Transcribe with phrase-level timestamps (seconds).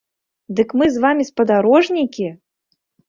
[0.59, 2.27] Дык мы з вамі спадарожнікі!